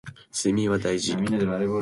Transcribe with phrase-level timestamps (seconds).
[0.31, 1.15] 睡眠は大事